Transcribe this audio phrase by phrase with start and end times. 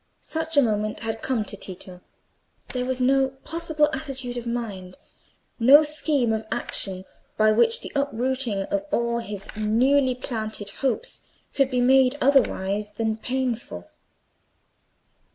[0.23, 2.01] Such a moment had come to Tito.
[2.69, 4.97] There was no possible attitude of mind,
[5.59, 7.05] no scheme of action
[7.37, 11.21] by which the uprooting of all his newly planted hopes
[11.53, 13.91] could be made otherwise than painful.